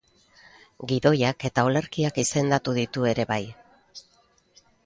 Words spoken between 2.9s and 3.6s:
ere bai.